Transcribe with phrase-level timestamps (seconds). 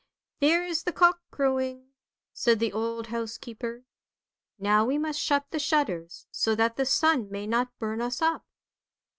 [0.41, 1.89] 'There is the cock crowing!"
[2.33, 3.83] said the old housekeeper."
[4.57, 8.43] Now we must shut the shutters, so that the sun may not burn us up."